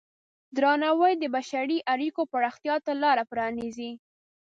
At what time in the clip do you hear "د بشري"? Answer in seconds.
1.19-1.77